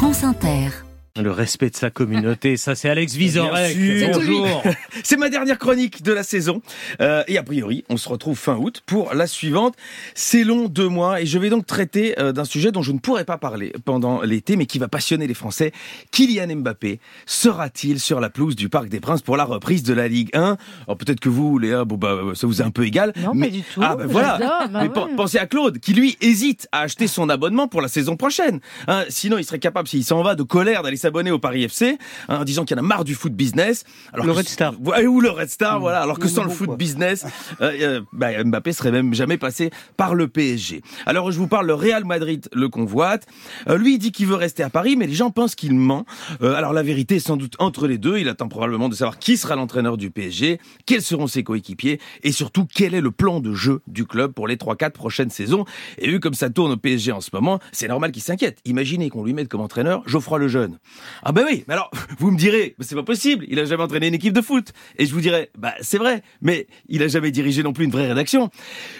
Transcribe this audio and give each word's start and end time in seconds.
France 0.00 0.22
Inter. 0.24 0.89
Le 1.18 1.32
respect 1.32 1.70
de 1.70 1.74
sa 1.76 1.90
communauté, 1.90 2.56
ça 2.56 2.76
c'est 2.76 2.88
Alex 2.88 3.14
Vizorek. 3.14 3.76
Bien 3.76 4.12
sûr. 4.12 4.20
Bonjour. 4.20 4.62
C'est 5.02 5.16
ma 5.16 5.28
dernière 5.28 5.58
chronique 5.58 6.02
de 6.02 6.12
la 6.12 6.22
saison. 6.22 6.62
Euh, 7.00 7.24
et 7.26 7.36
a 7.36 7.42
priori, 7.42 7.84
on 7.88 7.96
se 7.96 8.08
retrouve 8.08 8.38
fin 8.38 8.56
août 8.56 8.82
pour 8.86 9.12
la 9.14 9.26
suivante. 9.26 9.74
C'est 10.14 10.44
long, 10.44 10.68
deux 10.68 10.88
mois, 10.88 11.20
et 11.20 11.26
je 11.26 11.38
vais 11.38 11.48
donc 11.50 11.66
traiter 11.66 12.18
euh, 12.20 12.32
d'un 12.32 12.44
sujet 12.44 12.70
dont 12.70 12.82
je 12.82 12.92
ne 12.92 12.98
pourrai 12.98 13.24
pas 13.24 13.38
parler 13.38 13.72
pendant 13.84 14.22
l'été, 14.22 14.54
mais 14.56 14.66
qui 14.66 14.78
va 14.78 14.86
passionner 14.88 15.26
les 15.26 15.34
Français. 15.34 15.72
Kylian 16.12 16.54
Mbappé 16.56 17.00
sera-t-il 17.26 17.98
sur 17.98 18.20
la 18.20 18.30
pelouse 18.30 18.54
du 18.56 18.68
Parc 18.68 18.88
des 18.88 19.00
Princes 19.00 19.22
pour 19.22 19.36
la 19.36 19.44
reprise 19.44 19.82
de 19.82 19.94
la 19.94 20.06
Ligue 20.06 20.30
1 20.34 20.56
Alors 20.86 20.96
peut-être 20.96 21.20
que 21.20 21.28
vous, 21.28 21.58
Léa, 21.58 21.84
bon 21.84 21.96
bah 21.96 22.18
ça 22.34 22.46
vous 22.46 22.60
est 22.60 22.64
un 22.64 22.70
peu 22.70 22.84
égal. 22.86 23.12
Non, 23.16 23.32
mais 23.34 23.50
du 23.50 23.62
tout. 23.62 23.80
Ah 23.82 23.96
bah 23.96 24.04
voilà. 24.06 24.38
Bah 24.38 24.68
mais 24.72 24.78
ouais. 24.82 24.88
pen- 24.90 25.16
pensez 25.16 25.38
à 25.38 25.46
Claude, 25.46 25.78
qui 25.80 25.92
lui 25.92 26.16
hésite 26.20 26.68
à 26.72 26.82
acheter 26.82 27.08
son 27.08 27.28
abonnement 27.28 27.66
pour 27.68 27.80
la 27.80 27.88
saison 27.88 28.16
prochaine. 28.16 28.60
Hein, 28.86 29.04
sinon, 29.08 29.38
il 29.38 29.44
serait 29.44 29.58
capable, 29.58 29.88
s'il 29.88 30.04
s'en 30.04 30.22
va, 30.22 30.34
de 30.34 30.42
colère 30.44 30.82
d'aller 30.82 30.96
s'abonner 31.00 31.30
au 31.30 31.38
Paris 31.38 31.64
FC, 31.64 31.98
hein, 32.28 32.38
en 32.40 32.44
disant 32.44 32.64
qu'il 32.64 32.76
y 32.76 32.80
en 32.80 32.82
a 32.84 32.86
marre 32.86 33.04
du 33.04 33.14
foot 33.14 33.32
business. 33.32 33.84
Alors 34.12 34.26
Le 34.26 34.32
que- 34.32 34.38
Red 34.38 34.48
Star. 34.48 34.74
Ouais, 34.80 35.06
ou 35.06 35.20
le 35.20 35.30
Red 35.30 35.48
Star, 35.50 35.80
voilà. 35.80 36.00
Alors 36.02 36.18
que 36.18 36.26
Il 36.26 36.30
sans 36.30 36.42
est 36.42 36.44
le 36.44 36.50
foot 36.50 36.66
quoi. 36.68 36.76
business, 36.76 37.24
euh, 37.60 37.72
euh, 37.80 38.00
bah, 38.12 38.42
Mbappé 38.44 38.72
serait 38.72 38.92
même 38.92 39.14
jamais 39.14 39.38
passé 39.38 39.70
par 39.96 40.14
le 40.14 40.28
PSG. 40.28 40.82
Alors 41.06 41.32
je 41.32 41.38
vous 41.38 41.48
parle, 41.48 41.66
le 41.66 41.74
Real 41.74 42.04
Madrid 42.04 42.48
le 42.52 42.68
convoite. 42.68 43.26
Euh, 43.68 43.76
lui, 43.78 43.94
il 43.94 43.98
dit 43.98 44.12
qu'il 44.12 44.26
veut 44.26 44.34
rester 44.36 44.62
à 44.62 44.70
Paris, 44.70 44.96
mais 44.96 45.06
les 45.06 45.14
gens 45.14 45.30
pensent 45.30 45.54
qu'il 45.54 45.74
ment. 45.74 46.04
Euh, 46.42 46.54
alors 46.54 46.72
la 46.72 46.82
vérité 46.82 47.16
est 47.16 47.20
sans 47.20 47.36
doute 47.36 47.54
entre 47.58 47.86
les 47.86 47.98
deux. 47.98 48.18
Il 48.18 48.28
attend 48.28 48.48
probablement 48.48 48.88
de 48.88 48.94
savoir 48.94 49.18
qui 49.18 49.36
sera 49.36 49.56
l'entraîneur 49.56 49.96
du 49.96 50.10
PSG, 50.10 50.60
quels 50.86 51.02
seront 51.02 51.26
ses 51.26 51.42
coéquipiers, 51.42 52.00
et 52.22 52.32
surtout 52.32 52.66
quel 52.72 52.94
est 52.94 53.00
le 53.00 53.10
plan 53.10 53.40
de 53.40 53.54
jeu 53.54 53.80
du 53.86 54.04
club 54.06 54.32
pour 54.32 54.46
les 54.46 54.56
3-4 54.56 54.90
prochaines 54.90 55.30
saisons. 55.30 55.64
Et 55.98 56.08
vu 56.10 56.20
comme 56.20 56.34
ça 56.34 56.50
tourne 56.50 56.72
au 56.72 56.76
PSG 56.76 57.12
en 57.12 57.20
ce 57.20 57.30
moment, 57.32 57.58
c'est 57.72 57.88
normal 57.88 58.12
qu'il 58.12 58.22
s'inquiète. 58.22 58.58
Imaginez 58.64 59.08
qu'on 59.10 59.24
lui 59.24 59.32
mette 59.32 59.48
comme 59.48 59.60
entraîneur 59.60 60.02
Geoffroy 60.06 60.38
Lejeune. 60.38 60.78
Ah 61.22 61.32
ben 61.32 61.44
oui, 61.46 61.64
mais 61.68 61.74
alors, 61.74 61.90
vous 62.18 62.30
me 62.30 62.38
direz, 62.38 62.74
c'est 62.80 62.94
pas 62.94 63.02
possible, 63.02 63.44
il 63.48 63.58
a 63.58 63.64
jamais 63.64 63.82
entraîné 63.82 64.08
une 64.08 64.14
équipe 64.14 64.32
de 64.32 64.40
foot. 64.40 64.72
Et 64.98 65.06
je 65.06 65.14
vous 65.14 65.20
dirais, 65.20 65.50
bah 65.58 65.74
c'est 65.80 65.98
vrai, 65.98 66.22
mais 66.42 66.66
il 66.88 67.02
a 67.02 67.08
jamais 67.08 67.30
dirigé 67.30 67.62
non 67.62 67.72
plus 67.72 67.84
une 67.84 67.90
vraie 67.90 68.08
rédaction. 68.08 68.50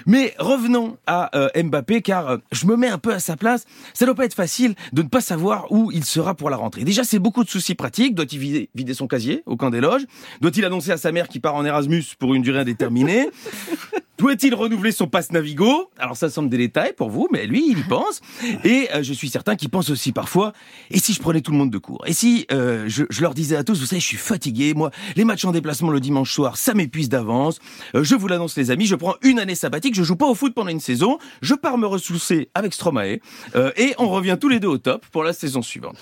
Mais 0.07 0.35
revenons 0.39 0.97
à 1.07 1.37
euh, 1.37 1.49
Mbappé, 1.63 2.03
car 2.03 2.29
euh, 2.29 2.37
je 2.53 2.67
me 2.67 2.77
mets 2.77 2.89
un 2.89 2.99
peu 2.99 3.13
à 3.13 3.21
sa 3.21 3.37
place. 3.37 3.65
Ça 3.95 4.05
doit 4.05 4.15
pas 4.15 4.25
être 4.25 4.35
facile 4.35 4.75
de 4.93 5.03
ne 5.03 5.09
pas 5.09 5.21
savoir 5.21 5.71
où 5.71 5.91
il 5.93 6.05
sera 6.05 6.35
pour 6.35 6.51
la 6.51 6.57
rentrée. 6.57 6.85
Déjà, 6.85 7.05
c'est 7.05 7.19
beaucoup 7.19 7.45
de 7.45 7.49
soucis 7.49 7.75
pratiques. 7.75 8.15
Doit-il 8.15 8.69
vider 8.75 8.95
son 8.95 9.07
casier 9.07 9.43
au 9.47 9.57
camp 9.57 9.71
des 9.71 9.81
loges? 9.81 10.07
Doit-il 10.41 10.65
annoncer 10.65 10.93
à 10.93 10.97
sa 10.97 11.13
mère 11.13 11.29
qu'il 11.29 11.41
part 11.41 11.55
en 11.55 11.65
Erasmus 11.65 12.05
pour 12.19 12.35
une 12.35 12.43
durée 12.43 12.61
indéterminée? 12.61 13.29
Doit-il 14.21 14.55
renouveler 14.55 14.93
son 14.93 15.07
passe 15.07 15.33
Navigo? 15.33 15.91
Alors 15.99 16.15
ça 16.15 16.29
semble 16.29 16.51
des 16.51 16.59
détails 16.59 16.93
pour 16.93 17.09
vous, 17.09 17.27
mais 17.33 17.47
lui, 17.47 17.71
il 17.71 17.79
y 17.79 17.83
pense. 17.83 18.21
Et 18.65 18.91
euh, 18.93 19.03
je 19.03 19.15
suis 19.15 19.31
certain 19.31 19.57
qu'il 19.57 19.71
pense 19.71 19.89
aussi 19.89 20.13
parfois, 20.13 20.53
et 20.91 20.99
si 20.99 21.15
je 21.15 21.21
prenais 21.21 21.41
tout 21.41 21.53
le 21.53 21.57
monde 21.57 21.71
de 21.71 21.79
court? 21.79 22.03
Et 22.07 22.13
si 22.13 22.45
euh, 22.53 22.85
je, 22.87 23.05
je 23.09 23.23
leur 23.23 23.33
disais 23.33 23.57
à 23.57 23.65
tous, 23.65 23.81
vous 23.81 23.87
savez, 23.87 23.99
je 23.99 24.05
suis 24.05 24.19
fatigué, 24.19 24.75
moi, 24.75 24.91
les 25.17 25.25
matchs 25.25 25.47
en 25.47 25.53
déplacement 25.53 25.89
le 25.89 26.01
dimanche 26.01 26.35
soir, 26.35 26.59
ça 26.59 26.75
m'épuise 26.75 27.09
d'avance. 27.09 27.61
Euh, 27.95 28.05
je 28.05 28.15
vous 28.15 28.29
l'annonce 28.29 28.59
les 28.59 28.71
amis, 28.71 28.85
je 28.85 28.95
prends 28.95 29.15
une 29.23 29.39
année 29.39 29.55
sabbatique, 29.55 29.95
je 29.95 30.03
joue 30.03 30.17
pas 30.17 30.27
au 30.27 30.35
foot 30.35 30.53
pendant 30.53 30.69
une 30.69 30.81
saison, 30.81 31.17
je 31.41 31.55
pars 31.55 31.79
me 31.79 31.87
ressourcer 31.87 32.51
avec 32.53 32.75
Stromae, 32.75 33.21
euh, 33.57 33.73
et 33.79 33.95
on 33.97 34.11
revient 34.11 34.37
tous 34.39 34.51
les 34.51 34.61
deux 34.61 34.69
au 34.69 34.77
top 34.77 35.07
pour 35.13 35.25
la 35.25 35.33
saison 35.33 35.63
suivante. 35.63 35.97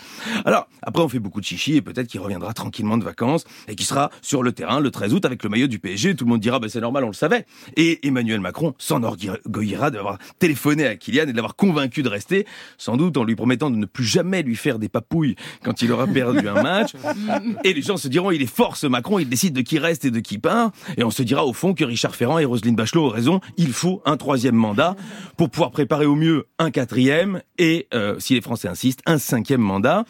Alors, 0.45 0.67
après 0.83 1.05
on 1.05 1.09
fait 1.09 1.21
beaucoup 1.21 1.41
de 1.41 1.47
chichi, 1.47 1.77
et 1.77 1.83
peut-être 1.83 2.09
qu'il 2.09 2.19
reviendra 2.19 2.53
tranquillement 2.53 2.99
de 2.99 3.05
vacances, 3.05 3.45
et 3.69 3.77
qu'il 3.77 3.87
sera 3.87 4.11
sur 4.23 4.43
le 4.43 4.51
terrain 4.51 4.81
le 4.81 4.91
13 4.91 5.15
août 5.15 5.25
avec 5.25 5.45
le 5.45 5.51
maillot 5.51 5.69
du 5.69 5.79
PSG, 5.79 6.17
tout 6.17 6.25
le 6.25 6.31
monde 6.31 6.41
dira, 6.41 6.59
bah, 6.59 6.69
c'est 6.69 6.81
normal, 6.81 7.05
on 7.05 7.09
le 7.09 7.13
savait. 7.13 7.47
Et 7.77 8.08
Emmanuel 8.09 8.41
Macron 8.41 8.75
s'enorgueillira 8.79 9.91
d'avoir 9.91 10.19
téléphoné 10.39 10.87
à 10.87 10.97
Kylian 10.97 11.25
et 11.25 11.33
de 11.33 11.37
l'avoir 11.37 11.57
convaincu 11.57 12.03
de 12.03 12.09
rester, 12.09 12.47
sans 12.77 12.97
doute 12.97 13.17
en 13.17 13.25
lui 13.25 13.37
promettant 13.37 13.71
de 13.71 13.77
ne 13.77 13.87
plus 13.87 14.05
jamais 14.05 14.43
lui 14.43 14.57
faire 14.57 14.79
des 14.79 14.89
papouilles 14.89 15.37
quand 15.63 15.83
il 15.83 15.93
aura 15.93 16.07
perdu 16.07 16.49
un 16.49 16.63
match. 16.63 16.93
Et 17.65 17.73
les 17.73 17.83
gens 17.83 17.97
se 17.97 18.09
diront, 18.09 18.31
il 18.31 18.43
est 18.43 18.47
fort 18.53 18.77
ce 18.77 18.87
Macron, 18.87 19.19
il 19.19 19.29
décide 19.29 19.55
de 19.55 19.61
qui 19.61 19.79
reste 19.79 20.05
et 20.05 20.11
de 20.11 20.21
qui 20.21 20.39
part. 20.39 20.71
Et 20.97 21.05
on 21.05 21.11
se 21.11 21.23
dira 21.23 21.45
au 21.45 21.53
fond 21.53 21.75
que 21.75 21.85
Richard 21.85 22.15
Ferrand 22.15 22.39
et 22.39 22.45
Roselyne 22.45 22.77
Bachelot 22.77 23.07
ont 23.07 23.11
raison, 23.11 23.41
il 23.57 23.73
faut 23.73 24.03
un 24.05 24.17
troisième 24.17 24.55
mandat 24.55 24.97
pour 25.37 25.51
pouvoir 25.51 25.71
préparer 25.71 26.07
au 26.07 26.15
mieux 26.15 26.47
un 26.59 26.71
quatrième 26.71 27.43
et, 27.59 27.89
euh, 27.95 28.17
si 28.19 28.35
les 28.35 28.41
Français 28.41 28.69
insistent, 28.69 29.03
un 29.07 29.19
cinquième 29.19 29.61
mandat. 29.61 30.05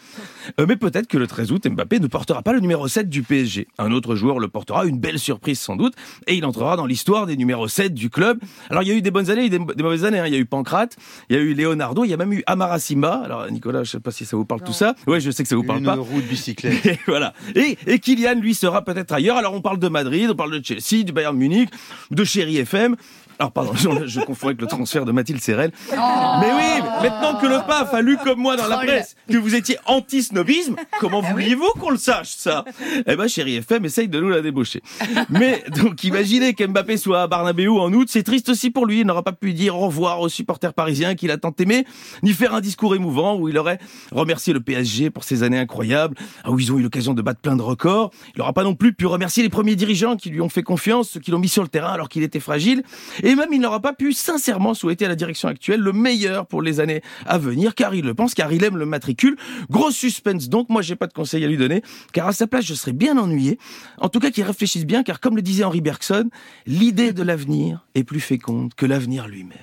Euh, 0.59 0.65
mais 0.67 0.75
peut-être 0.75 1.07
que 1.07 1.17
le 1.17 1.27
13 1.27 1.51
août, 1.51 1.67
Mbappé 1.67 1.99
ne 1.99 2.07
portera 2.07 2.41
pas 2.41 2.53
le 2.53 2.59
numéro 2.59 2.87
7 2.87 3.09
du 3.09 3.23
PSG. 3.23 3.67
Un 3.77 3.91
autre 3.91 4.15
joueur 4.15 4.39
le 4.39 4.47
portera, 4.47 4.85
une 4.85 4.99
belle 4.99 5.19
surprise 5.19 5.59
sans 5.59 5.75
doute, 5.75 5.93
et 6.27 6.35
il 6.35 6.45
entrera 6.45 6.75
dans 6.75 6.85
l'histoire 6.85 7.25
des 7.25 7.37
numéros 7.37 7.67
7 7.67 7.88
du 7.93 8.09
club. 8.09 8.39
Alors 8.69 8.83
il 8.83 8.89
y 8.89 8.91
a 8.91 8.95
eu 8.95 9.01
des 9.01 9.11
bonnes 9.11 9.29
années, 9.29 9.45
il 9.45 9.51
y 9.51 9.55
a 9.55 9.57
eu 9.57 9.59
des, 9.65 9.73
des 9.75 9.83
mauvaises 9.83 10.05
années. 10.05 10.19
hein. 10.19 10.27
Il 10.27 10.33
y 10.33 10.35
a 10.35 10.39
eu 10.39 10.45
Pancrate, 10.45 10.95
il 11.29 11.35
y 11.35 11.39
a 11.39 11.41
eu 11.41 11.53
Leonardo, 11.53 12.03
il 12.03 12.09
y 12.09 12.13
a 12.13 12.17
même 12.17 12.33
eu 12.33 12.43
Amara 12.45 12.79
Simba. 12.79 13.21
Alors 13.25 13.49
Nicolas, 13.51 13.83
je 13.83 13.91
sais 13.91 13.99
pas 13.99 14.11
si 14.11 14.25
ça 14.25 14.37
vous 14.37 14.45
parle 14.45 14.61
tout 14.61 14.73
ça. 14.73 14.95
Ouais, 15.07 15.19
je 15.19 15.31
sais 15.31 15.43
que 15.43 15.49
ça 15.49 15.55
vous 15.55 15.63
parle 15.63 15.79
Une 15.79 15.85
pas. 15.85 15.95
roue 15.95 16.21
de 16.21 16.27
bicyclette. 16.27 16.85
Et 16.85 16.99
voilà. 17.07 17.33
Et, 17.55 17.77
et 17.87 17.99
Kylian, 17.99 18.35
lui, 18.39 18.53
sera 18.55 18.83
peut-être 18.83 19.11
ailleurs. 19.13 19.37
Alors, 19.37 19.53
on 19.53 19.61
parle 19.61 19.79
de 19.79 19.87
Madrid, 19.87 20.29
on 20.31 20.35
parle 20.35 20.59
de 20.59 20.65
Chelsea, 20.65 21.03
du 21.03 21.11
Bayern 21.11 21.35
Munich, 21.37 21.69
de 22.11 22.23
Chéri 22.23 22.57
FM. 22.57 22.95
Alors, 23.41 23.53
pardon, 23.53 23.71
je, 23.73 24.05
je 24.05 24.19
confonds 24.19 24.47
avec 24.47 24.59
le 24.59 24.67
transfert 24.67 25.05
de 25.05 25.13
Mathilde 25.13 25.39
Serrel. 25.39 25.71
Mais 25.91 25.97
oui, 25.97 26.83
maintenant 27.01 27.39
que 27.39 27.47
le 27.47 27.65
PAF 27.65 27.93
a 27.93 28.01
lu 28.01 28.17
comme 28.21 28.39
moi 28.39 28.57
dans 28.57 28.67
la 28.67 28.79
presse 28.79 29.15
que 29.31 29.37
vous 29.37 29.55
étiez 29.55 29.77
anti-snobisme, 29.85 30.75
comment 30.99 31.21
vouliez-vous 31.31 31.71
qu'on 31.79 31.91
le 31.91 31.97
sache, 31.97 32.31
ça? 32.31 32.65
Eh 33.07 33.15
ben, 33.15 33.29
Chéri 33.29 33.55
FM 33.55 33.85
essaye 33.85 34.09
de 34.09 34.19
nous 34.19 34.27
la 34.27 34.41
débaucher. 34.41 34.81
Mais, 35.29 35.63
donc, 35.73 36.03
imaginez 36.03 36.53
qu'Mbappé 36.53 36.97
soit 36.97 37.21
à 37.21 37.27
Barnabéu 37.27 37.69
en 37.69 37.93
août, 37.93 38.09
c'est 38.11 38.23
triste 38.23 38.49
aussi 38.49 38.71
pour 38.71 38.85
lui. 38.85 38.99
Il 38.99 39.07
n'aura 39.07 39.23
pas 39.23 39.31
pu 39.31 39.53
dire 39.53 39.77
au 39.77 39.87
revoir 39.87 40.19
aux 40.19 40.27
supporters 40.27 40.73
parisiens 40.73 41.15
qu'il 41.15 41.31
a 41.31 41.37
tant 41.37 41.53
aimé, 41.59 41.85
ni 42.23 42.33
faire 42.33 42.53
un 42.53 42.59
discours 42.59 42.93
émouvant 42.93 43.37
où 43.37 43.47
il 43.47 43.57
aurait 43.57 43.79
remercié 44.11 44.51
le 44.51 44.59
PSG 44.59 45.11
pour 45.11 45.23
ses 45.23 45.43
années 45.43 45.59
incroyables, 45.59 46.17
ah, 46.43 46.51
où 46.51 46.59
ils 46.59 46.73
ont 46.73 46.77
eu 46.77 46.83
l'occasion 46.83 47.13
de 47.13 47.21
battre 47.21 47.39
plein 47.39 47.55
de 47.55 47.61
records. 47.61 48.11
Il 48.35 48.39
n'aura 48.39 48.51
pas 48.51 48.65
non 48.65 48.75
plus 48.75 48.91
pu 48.91 49.05
remercier 49.05 49.43
les 49.43 49.49
premiers 49.49 49.77
dirigeants 49.77 50.17
qui 50.17 50.29
lui 50.29 50.41
ont 50.41 50.49
fait 50.49 50.63
confiance, 50.63 51.11
ceux 51.11 51.21
qui 51.21 51.31
l'ont 51.31 51.39
mis 51.39 51.47
sur 51.47 51.63
le 51.63 51.69
terrain 51.69 51.93
alors 51.93 52.09
qu'il 52.09 52.23
était 52.23 52.41
fragile. 52.41 52.83
Et 53.23 53.28
même, 53.35 53.49
il 53.51 53.59
n'aura 53.59 53.79
pas 53.79 53.93
pu 53.93 54.13
sincèrement 54.13 54.73
souhaiter 54.73 55.05
à 55.05 55.07
la 55.07 55.15
direction 55.15 55.47
actuelle 55.49 55.79
le 55.79 55.93
meilleur 55.93 56.45
pour 56.45 56.61
les 56.61 56.79
années 56.79 57.01
à 57.25 57.37
venir, 57.37 57.75
car 57.75 57.93
il 57.95 58.05
le 58.05 58.13
pense, 58.13 58.33
car 58.33 58.51
il 58.53 58.63
aime 58.63 58.77
le 58.77 58.85
matricule. 58.85 59.37
Gros 59.69 59.91
suspense 59.91 60.49
donc, 60.49 60.69
moi 60.69 60.81
j'ai 60.81 60.95
pas 60.95 61.07
de 61.07 61.13
conseil 61.13 61.43
à 61.43 61.47
lui 61.47 61.57
donner, 61.57 61.81
car 62.13 62.27
à 62.27 62.33
sa 62.33 62.47
place 62.47 62.65
je 62.65 62.73
serais 62.73 62.93
bien 62.93 63.17
ennuyé. 63.17 63.57
En 63.97 64.09
tout 64.09 64.19
cas 64.19 64.31
qu'il 64.31 64.43
réfléchisse 64.43 64.85
bien, 64.85 65.03
car 65.03 65.19
comme 65.19 65.35
le 65.35 65.41
disait 65.41 65.63
Henri 65.63 65.81
Bergson, 65.81 66.29
l'idée 66.65 67.13
de 67.13 67.23
l'avenir 67.23 67.85
est 67.95 68.03
plus 68.03 68.21
féconde 68.21 68.73
que 68.73 68.85
l'avenir 68.85 69.27
lui-même. 69.27 69.57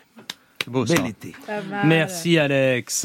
C'est 0.65 0.71
beau, 0.71 0.85
ça. 0.85 0.95
Bel 0.95 1.07
été. 1.07 1.33
Merci 1.85 2.39
Alex. 2.39 3.05